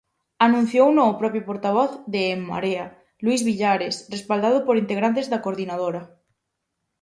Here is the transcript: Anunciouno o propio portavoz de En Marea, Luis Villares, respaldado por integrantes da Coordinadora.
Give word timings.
Anunciouno 0.47 1.01
o 1.11 1.17
propio 1.21 1.45
portavoz 1.49 1.91
de 2.13 2.21
En 2.35 2.39
Marea, 2.49 2.85
Luis 3.23 3.41
Villares, 3.49 3.95
respaldado 4.15 4.57
por 4.67 4.75
integrantes 4.83 5.29
da 5.31 5.41
Coordinadora. 5.45 6.01